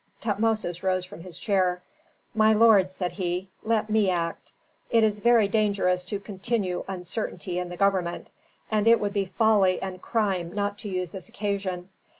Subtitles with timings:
[0.19, 1.83] Tutmosis rose from his chair.
[2.33, 4.51] "My lord," said he, "let me act.
[4.89, 8.31] It is very dangerous to continue uncertainty in the government,
[8.71, 11.89] and it would be folly and crime not to use this occasion.